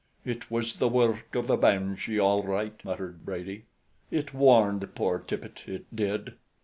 [0.25, 3.65] "It was the work of the banshee all right," muttered Brady.
[4.09, 6.33] "It warned poor Tippet, it did."